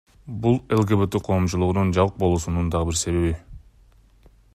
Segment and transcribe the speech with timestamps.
[0.43, 3.35] Бул ЛГБТ коомчулугунун жабык болуусунун дагы бир себеби.